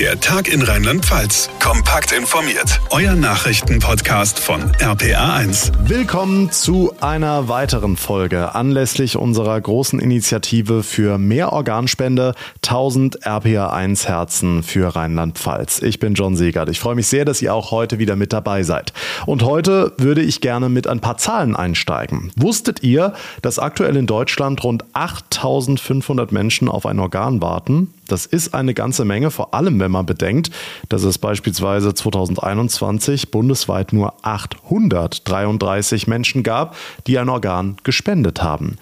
[0.00, 1.50] Der Tag in Rheinland-Pfalz.
[1.62, 2.80] Kompakt informiert.
[2.88, 5.72] Euer Nachrichtenpodcast von RPA1.
[5.90, 12.34] Willkommen zu einer weiteren Folge anlässlich unserer großen Initiative für mehr Organspende.
[12.64, 15.82] 1000 RPA1 Herzen für Rheinland-Pfalz.
[15.82, 16.70] Ich bin John Segert.
[16.70, 18.94] Ich freue mich sehr, dass ihr auch heute wieder mit dabei seid.
[19.26, 22.32] Und heute würde ich gerne mit ein paar Zahlen einsteigen.
[22.36, 23.12] Wusstet ihr,
[23.42, 27.92] dass aktuell in Deutschland rund 8500 Menschen auf ein Organ warten?
[28.12, 30.50] Das ist eine ganze Menge, vor allem wenn man bedenkt,
[30.88, 36.76] dass es beispielsweise 2021 bundesweit nur 833 Menschen gab,
[37.06, 38.76] die ein Organ gespendet haben.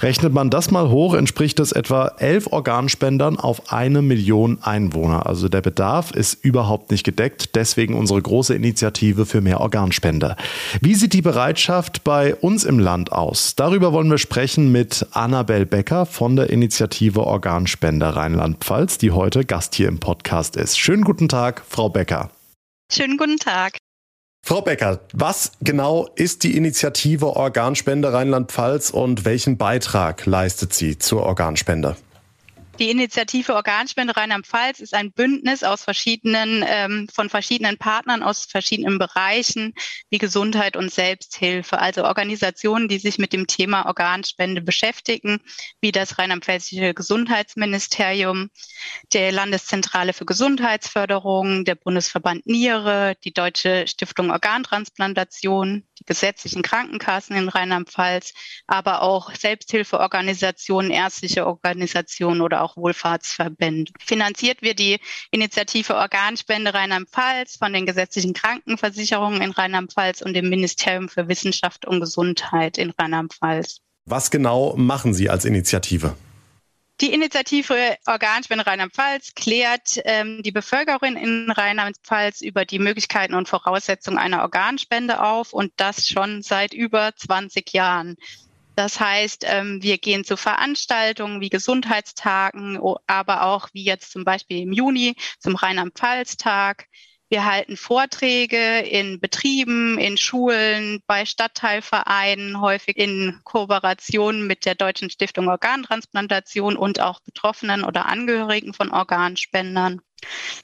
[0.00, 5.26] Rechnet man das mal hoch, entspricht es etwa elf Organspendern auf eine Million Einwohner.
[5.26, 7.54] Also der Bedarf ist überhaupt nicht gedeckt.
[7.54, 10.36] Deswegen unsere große Initiative für mehr Organspende.
[10.80, 13.54] Wie sieht die Bereitschaft bei uns im Land aus?
[13.56, 19.74] Darüber wollen wir sprechen mit Annabel Becker von der Initiative Organspende Rheinland-Pfalz, die heute Gast
[19.74, 20.78] hier im Podcast ist.
[20.78, 22.30] Schönen guten Tag, Frau Becker.
[22.92, 23.78] Schönen guten Tag.
[24.46, 31.24] Frau Becker, was genau ist die Initiative Organspende Rheinland-Pfalz und welchen Beitrag leistet sie zur
[31.24, 31.96] Organspende?
[32.80, 38.98] Die Initiative Organspende Rheinland-Pfalz ist ein Bündnis aus verschiedenen, ähm, von verschiedenen Partnern aus verschiedenen
[38.98, 39.74] Bereichen
[40.08, 45.42] wie Gesundheit und Selbsthilfe, also Organisationen, die sich mit dem Thema Organspende beschäftigen,
[45.82, 48.48] wie das Rheinland-Pfälzische Gesundheitsministerium,
[49.12, 57.50] der Landeszentrale für Gesundheitsförderung, der Bundesverband Niere, die Deutsche Stiftung Organtransplantation, die gesetzlichen Krankenkassen in
[57.50, 58.32] Rheinland-Pfalz,
[58.66, 63.92] aber auch Selbsthilfeorganisationen, ärztliche Organisationen oder auch Wohlfahrtsverbände.
[63.98, 64.98] Finanziert wird die
[65.30, 72.00] Initiative Organspende Rheinland-Pfalz von den gesetzlichen Krankenversicherungen in Rheinland-Pfalz und dem Ministerium für Wissenschaft und
[72.00, 73.80] Gesundheit in Rheinland-Pfalz.
[74.06, 76.16] Was genau machen Sie als Initiative?
[77.00, 84.18] Die Initiative Organspende Rheinland-Pfalz klärt ähm, die Bevölkerung in Rheinland-Pfalz über die Möglichkeiten und Voraussetzungen
[84.18, 88.16] einer Organspende auf und das schon seit über 20 Jahren.
[88.80, 94.62] Das heißt, ähm, wir gehen zu Veranstaltungen wie Gesundheitstagen, aber auch wie jetzt zum Beispiel
[94.62, 96.86] im Juni zum Rheinland-Pfalz-Tag.
[97.28, 105.10] Wir halten Vorträge in Betrieben, in Schulen, bei Stadtteilvereinen, häufig in Kooperation mit der Deutschen
[105.10, 110.00] Stiftung Organtransplantation und auch Betroffenen oder Angehörigen von Organspendern.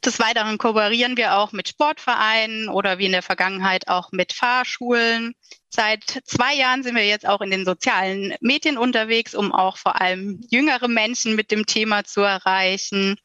[0.04, 5.34] Des Weiteren kooperieren wir auch mit Sportvereinen oder wie in der Vergangenheit auch mit Fahrschulen.
[5.68, 10.00] Seit zwei Jahren sind wir jetzt auch in den sozialen Medien unterwegs, um auch vor
[10.00, 13.16] allem jüngere Menschen mit dem Thema zu erreichen.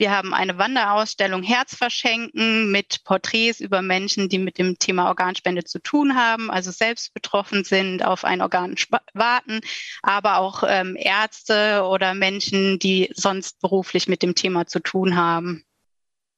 [0.00, 5.62] Wir haben eine Wanderausstellung Herz verschenken mit Porträts über Menschen, die mit dem Thema Organspende
[5.64, 8.76] zu tun haben, also selbst betroffen sind, auf ein Organ
[9.12, 9.60] warten,
[10.00, 15.66] aber auch ähm, Ärzte oder Menschen, die sonst beruflich mit dem Thema zu tun haben.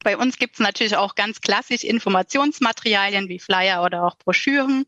[0.03, 4.85] Bei uns gibt es natürlich auch ganz klassisch Informationsmaterialien wie Flyer oder auch Broschüren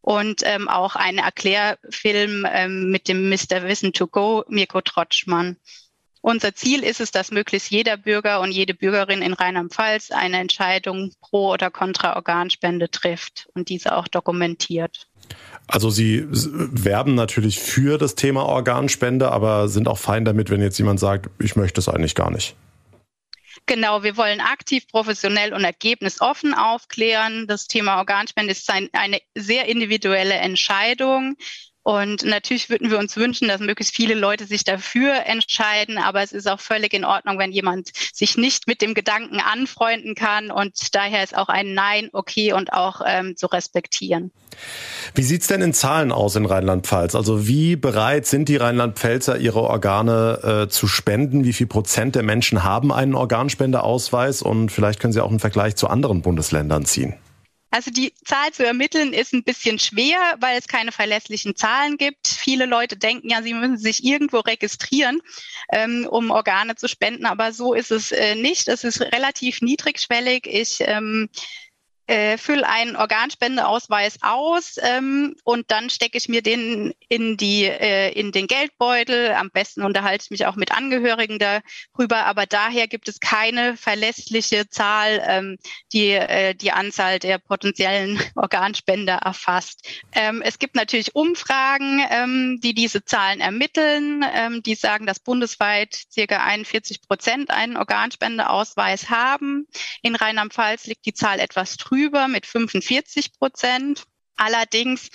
[0.00, 3.64] und ähm, auch einen Erklärfilm ähm, mit dem Mr.
[3.64, 5.56] Wissen to Go, Mirko Trotschmann.
[6.20, 11.12] Unser Ziel ist es, dass möglichst jeder Bürger und jede Bürgerin in Rheinland-Pfalz eine Entscheidung
[11.20, 15.08] pro oder contra Organspende trifft und diese auch dokumentiert.
[15.66, 20.78] Also Sie werben natürlich für das Thema Organspende, aber sind auch fein damit, wenn jetzt
[20.78, 22.56] jemand sagt, ich möchte es eigentlich gar nicht.
[23.68, 27.46] Genau, wir wollen aktiv, professionell und ergebnisoffen aufklären.
[27.46, 31.36] Das Thema Organspende ist eine sehr individuelle Entscheidung.
[31.82, 35.96] Und natürlich würden wir uns wünschen, dass möglichst viele Leute sich dafür entscheiden.
[35.96, 40.14] Aber es ist auch völlig in Ordnung, wenn jemand sich nicht mit dem Gedanken anfreunden
[40.14, 40.50] kann.
[40.50, 44.32] Und daher ist auch ein Nein okay und auch ähm, zu respektieren.
[45.14, 47.14] Wie sieht's denn in Zahlen aus in Rheinland-Pfalz?
[47.14, 51.44] Also wie bereit sind die Rheinland-Pfälzer, ihre Organe äh, zu spenden?
[51.44, 54.42] Wie viel Prozent der Menschen haben einen Organspendeausweis?
[54.42, 57.14] Und vielleicht können Sie auch einen Vergleich zu anderen Bundesländern ziehen.
[57.70, 62.26] Also die Zahl zu ermitteln ist ein bisschen schwer, weil es keine verlässlichen Zahlen gibt.
[62.26, 65.20] Viele Leute denken ja, sie müssen sich irgendwo registrieren,
[65.70, 68.68] ähm, um Organe zu spenden, aber so ist es äh, nicht.
[68.68, 70.46] Es ist relativ niedrigschwellig.
[70.46, 71.28] Ich ähm,
[72.08, 78.10] äh, fülle einen Organspendeausweis aus ähm, und dann stecke ich mir den in die äh,
[78.12, 79.32] in den Geldbeutel.
[79.32, 84.70] Am besten unterhalte ich mich auch mit Angehörigen darüber, aber daher gibt es keine verlässliche
[84.70, 85.58] Zahl, ähm,
[85.92, 89.86] die äh, die Anzahl der potenziellen Organspender erfasst.
[90.12, 95.94] Ähm, es gibt natürlich Umfragen, ähm, die diese Zahlen ermitteln, ähm, die sagen, dass bundesweit
[96.10, 99.66] circa 41 Prozent einen Organspendeausweis haben.
[100.00, 104.04] In Rheinland-Pfalz liegt die Zahl etwas drüber drüber mit 45 Prozent.
[104.40, 105.08] Allerdings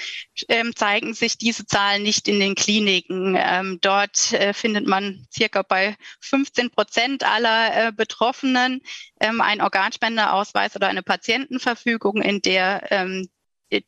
[0.50, 3.38] ähm, zeigen sich diese Zahlen nicht in den Kliniken.
[3.39, 8.81] Ähm, dort äh, findet man circa bei 15 Prozent aller äh, Betroffenen
[9.21, 13.29] ähm, einen Organspendeausweis oder eine Patientenverfügung, in der ähm,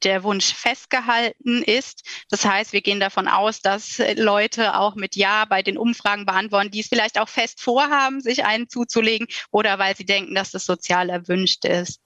[0.04, 2.04] der Wunsch festgehalten ist.
[2.30, 6.72] Das heißt, wir gehen davon aus, dass Leute auch mit Ja bei den Umfragen beantworten,
[6.72, 10.66] die es vielleicht auch fest vorhaben, sich einen zuzulegen oder weil sie denken, dass das
[10.66, 12.02] sozial erwünscht ist.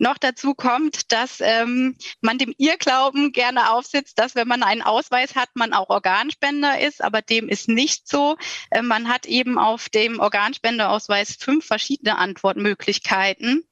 [0.00, 5.34] Noch dazu kommt, dass ähm, man dem Irrglauben gerne aufsitzt, dass wenn man einen Ausweis
[5.34, 8.38] hat, man auch Organspender ist, aber dem ist nicht so.
[8.70, 13.64] Äh, man hat eben auf dem Organspendeausweis fünf verschiedene Antwortmöglichkeiten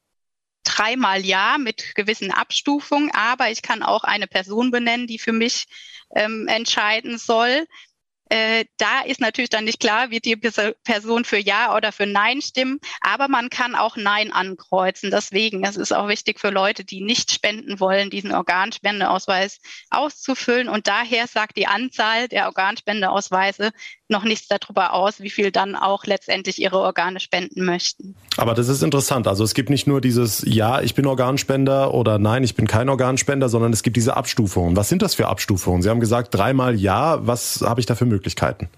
[0.65, 5.67] dreimal ja mit gewissen Abstufungen, aber ich kann auch eine Person benennen, die für mich
[6.15, 7.67] ähm, entscheiden soll.
[8.31, 12.43] Äh, da ist natürlich dann nicht klar, wird die Person für Ja oder für Nein
[12.43, 15.11] stimmen, aber man kann auch Nein ankreuzen.
[15.11, 19.59] Deswegen, es ist auch wichtig für Leute, die nicht spenden wollen, diesen Organspendeausweis
[19.91, 20.69] auszufüllen.
[20.69, 23.71] Und daher sagt die Anzahl der Organspendeausweise
[24.09, 28.17] noch nichts darüber aus, wie viel dann auch letztendlich ihre Organe spenden möchten.
[28.37, 29.29] Aber das ist interessant.
[29.29, 32.89] Also es gibt nicht nur dieses Ja, ich bin Organspender oder Nein, ich bin kein
[32.89, 34.77] Organspender, sondern es gibt diese Abstufungen.
[34.77, 35.83] Was sind das für Abstufungen?
[35.83, 37.27] Sie haben gesagt dreimal Ja.
[37.27, 38.69] Was habe ich da für Möglichkeiten?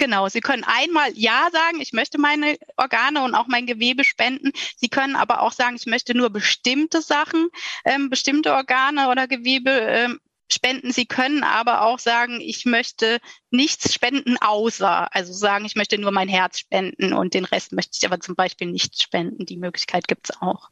[0.00, 4.50] Genau, Sie können einmal Ja sagen, ich möchte meine Organe und auch mein Gewebe spenden.
[4.76, 7.50] Sie können aber auch sagen, ich möchte nur bestimmte Sachen,
[7.84, 10.18] ähm, bestimmte Organe oder Gewebe ähm,
[10.54, 10.92] spenden.
[10.92, 13.18] Sie können aber auch sagen, ich möchte
[13.50, 17.98] nichts spenden außer, also sagen, ich möchte nur mein Herz spenden und den Rest möchte
[18.00, 19.46] ich aber zum Beispiel nicht spenden.
[19.46, 20.70] Die Möglichkeit gibt es auch.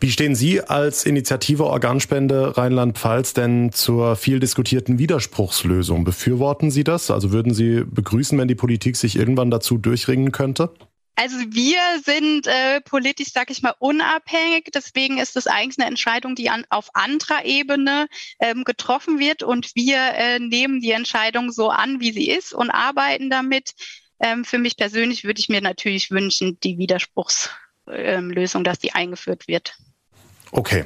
[0.00, 6.04] Wie stehen Sie als Initiative Organspende Rheinland-Pfalz denn zur viel diskutierten Widerspruchslösung?
[6.04, 7.10] Befürworten Sie das?
[7.10, 10.74] Also würden Sie begrüßen, wenn die Politik sich irgendwann dazu durchringen könnte?
[11.18, 14.70] Also wir sind äh, politisch, sag ich mal, unabhängig.
[14.74, 18.06] Deswegen ist es eigentlich eine Entscheidung, die an, auf anderer Ebene
[18.38, 19.42] ähm, getroffen wird.
[19.42, 23.72] Und wir äh, nehmen die Entscheidung so an, wie sie ist und arbeiten damit.
[24.20, 29.48] Ähm, für mich persönlich würde ich mir natürlich wünschen, die Widerspruchslösung, ähm, dass die eingeführt
[29.48, 29.74] wird.
[30.52, 30.84] Okay.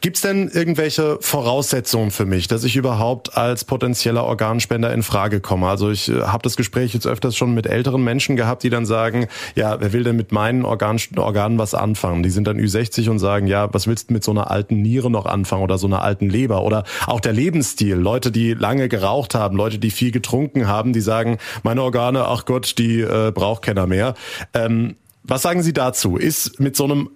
[0.00, 5.40] Gibt es denn irgendwelche Voraussetzungen für mich, dass ich überhaupt als potenzieller Organspender in Frage
[5.40, 5.66] komme?
[5.68, 8.86] Also ich äh, habe das Gespräch jetzt öfters schon mit älteren Menschen gehabt, die dann
[8.86, 9.26] sagen,
[9.56, 12.22] ja, wer will denn mit meinen Organ Organen was anfangen?
[12.22, 15.10] Die sind dann Ü60 und sagen, ja, was willst du mit so einer alten Niere
[15.10, 16.62] noch anfangen oder so einer alten Leber?
[16.62, 17.96] Oder auch der Lebensstil.
[17.96, 22.44] Leute, die lange geraucht haben, Leute, die viel getrunken haben, die sagen, meine Organe, ach
[22.44, 24.14] Gott, die äh, braucht keiner mehr.
[24.54, 26.16] Ähm, was sagen Sie dazu?
[26.16, 27.10] Ist mit so einem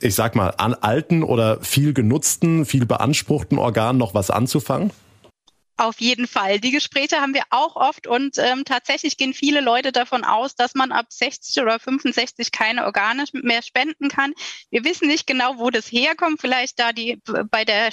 [0.00, 4.92] ich sag mal, an alten oder viel genutzten, viel beanspruchten Organen noch was anzufangen?
[5.78, 6.58] Auf jeden Fall.
[6.58, 10.74] Die Gespräche haben wir auch oft und ähm, tatsächlich gehen viele Leute davon aus, dass
[10.74, 14.32] man ab 60 oder 65 keine Organe mehr spenden kann.
[14.70, 16.40] Wir wissen nicht genau, wo das herkommt.
[16.40, 17.20] Vielleicht da die
[17.50, 17.92] bei der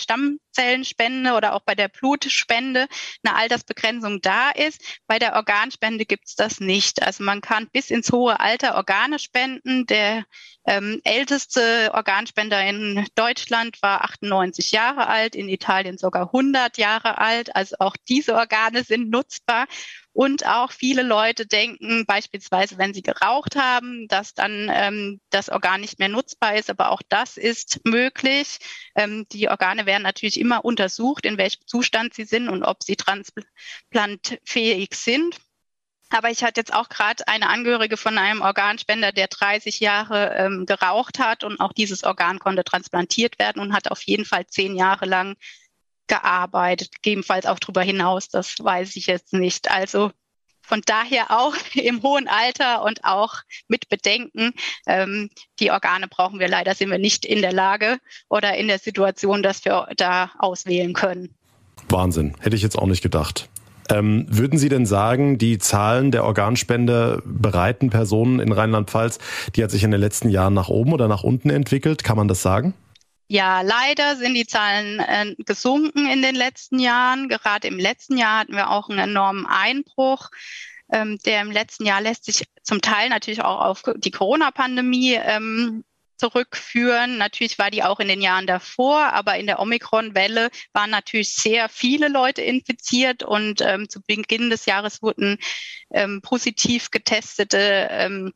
[0.54, 2.88] Stammzellenspende oder auch bei der Blutspende
[3.24, 4.82] eine Altersbegrenzung da ist.
[5.08, 7.02] Bei der Organspende gibt's das nicht.
[7.04, 9.86] Also man kann bis ins hohe Alter Organe spenden.
[9.86, 10.26] Der
[10.66, 17.56] ähm, älteste Organspender in Deutschland war 98 Jahre alt, in Italien sogar 100 Jahre alt.
[17.56, 19.68] Also auch diese Organe sind nutzbar.
[20.14, 25.82] Und auch viele Leute denken beispielsweise, wenn sie geraucht haben, dass dann ähm, das Organ
[25.82, 26.70] nicht mehr nutzbar ist.
[26.70, 28.60] Aber auch das ist möglich.
[28.96, 32.96] Ähm, die Organe werden natürlich immer untersucht, in welchem Zustand sie sind und ob sie
[32.96, 35.40] transplantfähig sind.
[36.14, 40.68] Aber ich hatte jetzt auch gerade eine Angehörige von einem Organspender, der 30 Jahre ähm,
[40.68, 44.76] geraucht hat und auch dieses Organ konnte transplantiert werden und hat auf jeden Fall zehn
[44.76, 45.36] Jahre lang
[46.08, 49.72] gearbeitet, gegebenenfalls auch darüber hinaus, das weiß ich jetzt nicht.
[49.72, 50.12] Also
[50.62, 53.36] von daher auch im hohen Alter und auch
[53.68, 54.54] mit Bedenken,
[54.88, 55.30] ähm,
[55.60, 59.44] die Organe brauchen wir leider, sind wir nicht in der Lage oder in der Situation,
[59.44, 61.36] dass wir da auswählen können.
[61.90, 63.50] Wahnsinn, hätte ich jetzt auch nicht gedacht.
[63.90, 69.20] Ähm, würden Sie denn sagen, die Zahlen der Organspende bereiten Personen in Rheinland-Pfalz,
[69.56, 72.04] die hat sich in den letzten Jahren nach oben oder nach unten entwickelt?
[72.04, 72.74] Kann man das sagen?
[73.28, 77.30] Ja, leider sind die Zahlen äh, gesunken in den letzten Jahren.
[77.30, 80.30] Gerade im letzten Jahr hatten wir auch einen enormen Einbruch.
[80.92, 85.84] Ähm, der im letzten Jahr lässt sich zum Teil natürlich auch auf die Corona-Pandemie ähm,
[86.18, 87.18] zurückführen.
[87.18, 91.70] Natürlich war die auch in den Jahren davor, aber in der Omikron-Welle waren natürlich sehr
[91.70, 95.38] viele Leute infiziert und ähm, zu Beginn des Jahres wurden
[95.92, 98.34] ähm, positiv getestete ähm,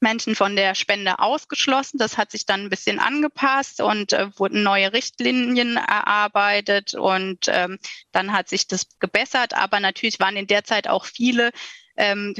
[0.00, 1.98] Menschen von der Spende ausgeschlossen.
[1.98, 7.78] Das hat sich dann ein bisschen angepasst und äh, wurden neue Richtlinien erarbeitet und ähm,
[8.12, 9.54] dann hat sich das gebessert.
[9.54, 11.50] Aber natürlich waren in der Zeit auch viele
[11.96, 12.34] ähm,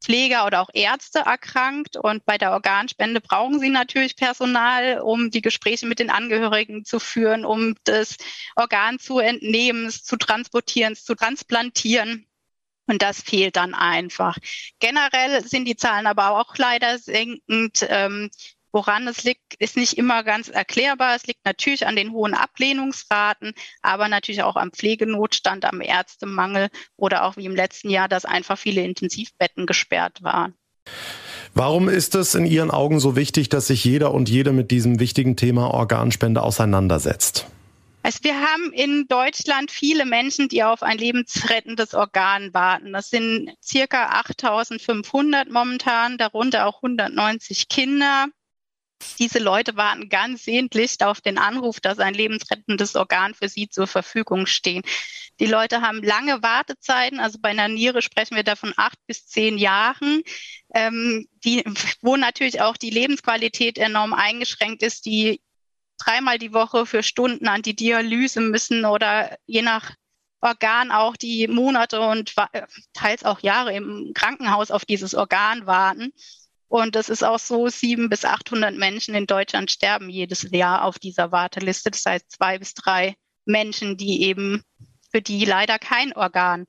[0.00, 1.96] Pfleger oder auch Ärzte erkrankt.
[1.96, 6.98] Und bei der Organspende brauchen sie natürlich Personal, um die Gespräche mit den Angehörigen zu
[6.98, 8.16] führen, um das
[8.56, 12.26] Organ zu entnehmen, zu transportieren, zu transplantieren.
[12.90, 14.36] Und das fehlt dann einfach.
[14.80, 17.86] Generell sind die Zahlen aber auch leider senkend.
[17.88, 18.30] Ähm,
[18.72, 21.16] Woran es liegt, ist nicht immer ganz erklärbar.
[21.16, 27.24] Es liegt natürlich an den hohen Ablehnungsraten, aber natürlich auch am Pflegenotstand, am Ärztemangel oder
[27.24, 30.54] auch wie im letzten Jahr, dass einfach viele Intensivbetten gesperrt waren.
[31.52, 35.00] Warum ist es in Ihren Augen so wichtig, dass sich jeder und jede mit diesem
[35.00, 37.46] wichtigen Thema Organspende auseinandersetzt?
[38.02, 42.92] Also wir haben in Deutschland viele Menschen, die auf ein lebensrettendes Organ warten.
[42.92, 48.26] Das sind circa 8500 momentan, darunter auch 190 Kinder.
[49.18, 53.86] Diese Leute warten ganz sehnlich auf den Anruf, dass ein lebensrettendes Organ für sie zur
[53.86, 54.86] Verfügung steht.
[55.38, 59.26] Die Leute haben lange Wartezeiten, also bei einer Niere sprechen wir da von acht bis
[59.26, 60.22] zehn Jahren,
[60.74, 61.64] ähm, die,
[62.02, 65.40] wo natürlich auch die Lebensqualität enorm eingeschränkt ist, die
[66.00, 69.92] dreimal die Woche für Stunden an die Dialyse müssen oder je nach
[70.40, 72.34] Organ auch die Monate und
[72.94, 76.12] teils auch Jahre im Krankenhaus auf dieses Organ warten.
[76.68, 80.98] Und es ist auch so, sieben bis 800 Menschen in Deutschland sterben jedes Jahr auf
[80.98, 81.90] dieser Warteliste.
[81.90, 84.62] Das heißt, zwei bis drei Menschen, die eben,
[85.10, 86.66] für die leider kein Organ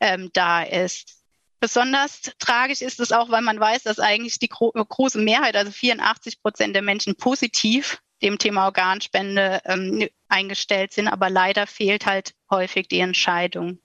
[0.00, 1.22] ähm, da ist.
[1.60, 5.70] Besonders tragisch ist es auch, weil man weiß, dass eigentlich die gro große Mehrheit, also
[5.70, 12.34] 84 Prozent der Menschen positiv dem Thema Organspende ähm, eingestellt sind, aber leider fehlt halt
[12.50, 13.78] häufig die Entscheidung.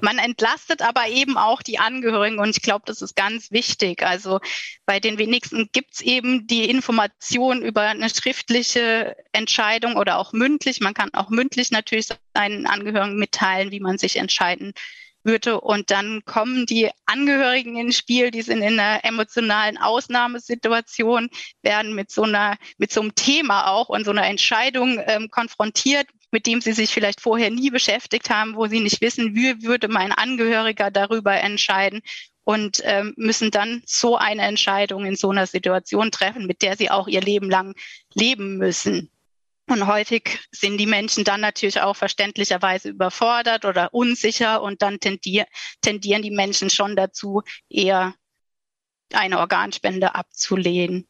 [0.00, 4.02] Man entlastet aber eben auch die Angehörigen und ich glaube, das ist ganz wichtig.
[4.02, 4.40] Also
[4.84, 10.80] bei den wenigsten gibt es eben die Information über eine schriftliche Entscheidung oder auch mündlich.
[10.80, 14.74] Man kann auch mündlich natürlich seinen Angehörigen mitteilen, wie man sich entscheiden
[15.24, 15.60] würde.
[15.60, 21.28] Und dann kommen die Angehörigen ins Spiel, die sind in einer emotionalen Ausnahmesituation,
[21.62, 26.06] werden mit so einer, mit so einem Thema auch und so einer Entscheidung ähm, konfrontiert,
[26.30, 29.88] mit dem sie sich vielleicht vorher nie beschäftigt haben, wo sie nicht wissen, wie würde
[29.88, 32.02] mein Angehöriger darüber entscheiden
[32.44, 36.90] und ähm, müssen dann so eine Entscheidung in so einer Situation treffen, mit der sie
[36.90, 37.74] auch ihr Leben lang
[38.12, 39.10] leben müssen.
[39.66, 45.46] Und häufig sind die Menschen dann natürlich auch verständlicherweise überfordert oder unsicher und dann tendier
[45.80, 48.14] tendieren die Menschen schon dazu, eher
[49.12, 51.08] eine Organspende abzulehnen.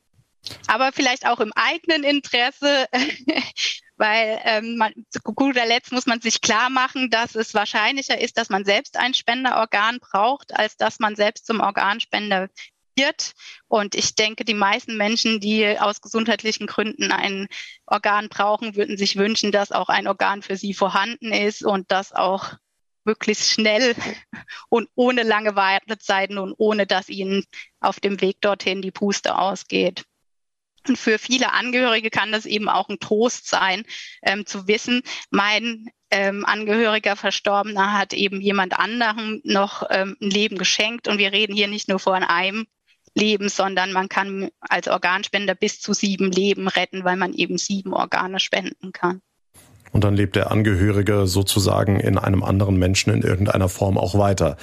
[0.67, 2.87] Aber vielleicht auch im eigenen Interesse
[3.97, 8.37] weil ähm, man, zu guter Letzt muss man sich klar machen, dass es wahrscheinlicher ist,
[8.37, 12.49] dass man selbst ein Spenderorgan braucht, als dass man selbst zum Organspender.
[13.69, 17.49] Und ich denke, die meisten Menschen, die aus gesundheitlichen Gründen ein
[17.87, 22.13] Organ brauchen, würden sich wünschen, dass auch ein Organ für sie vorhanden ist und das
[22.13, 22.55] auch
[23.05, 23.95] möglichst schnell
[24.69, 27.45] und ohne lange Wartezeiten und ohne dass ihnen
[27.81, 30.05] auf dem Weg dorthin die Puste ausgeht.
[30.87, 33.85] Und für viele Angehörige kann das eben auch ein Trost sein,
[34.23, 40.59] ähm, zu wissen, mein ähm, Angehöriger Verstorbener hat eben jemand anderem noch ähm, ein Leben
[40.59, 41.09] geschenkt.
[41.09, 42.67] Und wir reden hier nicht nur von einem
[43.15, 47.93] Leben, sondern man kann als Organspender bis zu sieben Leben retten, weil man eben sieben
[47.93, 49.21] Organe spenden kann.
[49.95, 54.57] Und dann lebt der Angehörige sozusagen in einem anderen Menschen in irgendeiner Form auch weiter.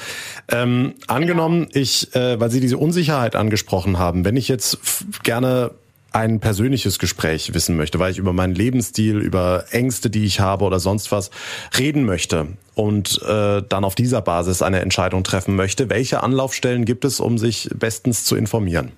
[0.50, 1.82] Ähm, angenommen, genau.
[1.82, 4.80] ich, äh, weil Sie diese Unsicherheit angesprochen haben, wenn ich jetzt
[5.24, 5.72] gerne
[6.12, 10.66] ein persönliches Gespräch wissen möchte, weil ich über meinen Lebensstil, über Ängste, die ich habe
[10.66, 11.32] oder sonst was
[11.78, 17.06] reden möchte und äh, dann auf dieser Basis eine Entscheidung treffen möchte, welche Anlaufstellen gibt
[17.06, 18.92] es, um sich bestens zu informieren?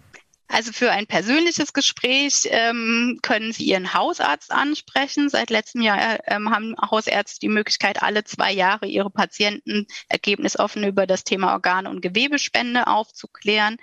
[0.53, 5.27] Also für ein persönliches Gespräch ähm, können Sie Ihren Hausarzt ansprechen.
[5.27, 11.07] Seit letztem Jahr ähm, haben Hausärzte die Möglichkeit, alle zwei Jahre ihre Patienten ergebnisoffen über
[11.07, 13.77] das Thema Organ- und Gewebespende aufzuklären.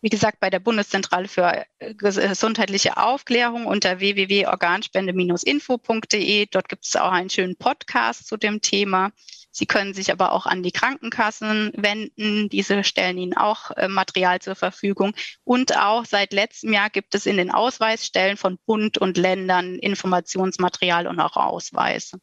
[0.00, 6.46] wie gesagt, bei der Bundeszentrale für äh, gesundheitliche Aufklärung unter www.organspende-info.de.
[6.46, 9.12] Dort gibt es auch einen schönen Podcast zu dem Thema.
[9.50, 12.48] Sie können sich aber auch an die Krankenkassen wenden.
[12.48, 15.14] Diese stellen Ihnen auch äh, Material zur Verfügung.
[15.42, 21.08] Und auch seit letztem Jahr gibt es in den Ausweisstellen von Bund und Ländern Informationsmaterial
[21.08, 22.20] und auch Ausweise.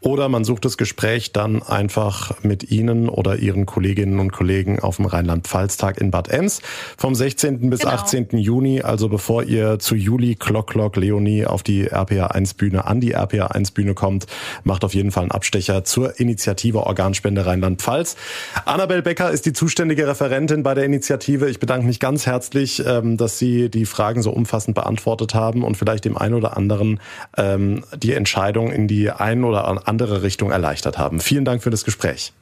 [0.00, 4.96] Oder man sucht das Gespräch dann einfach mit Ihnen oder Ihren Kolleginnen und Kollegen auf
[4.96, 6.62] dem Rheinland-Pfalz-Tag in Bad Ems
[6.96, 7.68] vom 16.
[7.68, 7.92] bis genau.
[7.92, 8.28] 18.
[8.38, 8.80] Juni.
[8.80, 13.48] Also bevor ihr zu Juli Clock Leonie auf die RPA 1 Bühne, an die RPA
[13.48, 14.26] 1 Bühne kommt,
[14.64, 18.16] macht auf jeden Fall einen Abstecher zur Initiative Organspende Rheinland-Pfalz.
[18.64, 21.50] Annabel Becker ist die zuständige Referentin bei der Initiative.
[21.50, 25.76] Ich bedanke mich ganz herzlich, ähm, dass Sie die Fragen so umfassend beantwortet haben und
[25.76, 27.00] vielleicht dem einen oder anderen
[27.36, 31.20] ähm, die Entscheidung in die ein oder andere Richtung erleichtert haben.
[31.20, 32.32] Vielen Dank für das Gespräch.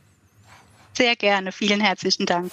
[0.97, 1.51] Sehr gerne.
[1.51, 2.53] Vielen herzlichen Dank.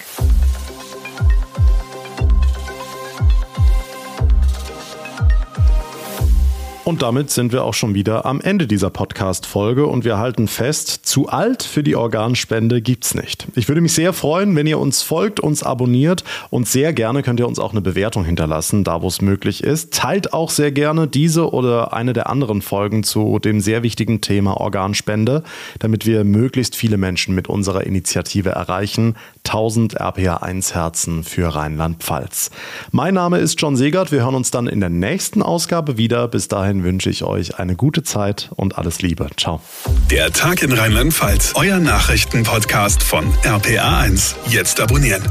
[6.86, 11.00] Und damit sind wir auch schon wieder am Ende dieser Podcast-Folge und wir halten fest,
[11.02, 13.48] zu alt für die Organspende gibt's nicht.
[13.56, 17.40] Ich würde mich sehr freuen, wenn ihr uns folgt, uns abonniert und sehr gerne könnt
[17.40, 19.96] ihr uns auch eine Bewertung hinterlassen, da wo es möglich ist.
[19.96, 24.62] Teilt auch sehr gerne diese oder eine der anderen Folgen zu dem sehr wichtigen Thema
[24.62, 25.42] Organspende,
[25.80, 29.16] damit wir möglichst viele Menschen mit unserer Initiative erreichen.
[29.44, 32.52] 1000 RPA1 Herzen für Rheinland-Pfalz.
[32.92, 34.12] Mein Name ist John Segert.
[34.12, 36.28] Wir hören uns dann in der nächsten Ausgabe wieder.
[36.28, 39.30] Bis dahin dahin wünsche ich euch eine gute Zeit und alles Liebe.
[39.38, 39.62] Ciao.
[40.12, 44.36] Der Tag in Rheinland-Pfalz, euer Nachrichtenpodcast von RPA1.
[44.50, 45.24] Jetzt abonnieren.